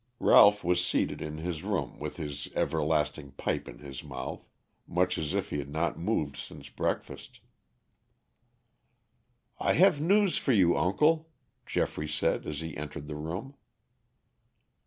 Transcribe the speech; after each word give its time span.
Ralph 0.19 0.63
was 0.63 0.83
seated 0.83 1.21
in 1.21 1.37
his 1.37 1.61
room 1.63 1.99
with 1.99 2.17
his 2.17 2.47
everlasting 2.55 3.33
pipe 3.33 3.67
in 3.67 3.77
his 3.77 4.03
mouth, 4.03 4.47
much 4.87 5.15
as 5.19 5.35
if 5.35 5.51
he 5.51 5.59
had 5.59 5.69
not 5.69 5.95
moved 5.99 6.37
since 6.37 6.69
breakfast. 6.69 7.39
"I 9.59 9.73
have 9.73 10.01
news 10.01 10.39
for 10.39 10.53
you, 10.53 10.75
uncle," 10.75 11.29
Geoffrey 11.67 12.07
said 12.07 12.47
as 12.47 12.61
he 12.61 12.75
entered 12.75 13.05
the 13.07 13.15
room. 13.15 13.53